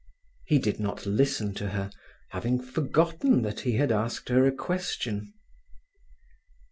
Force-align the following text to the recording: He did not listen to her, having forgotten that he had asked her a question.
He 0.47 0.57
did 0.57 0.79
not 0.79 1.05
listen 1.05 1.53
to 1.53 1.69
her, 1.69 1.91
having 2.29 2.59
forgotten 2.59 3.43
that 3.43 3.59
he 3.59 3.73
had 3.73 3.91
asked 3.91 4.29
her 4.29 4.47
a 4.47 4.51
question. 4.51 5.31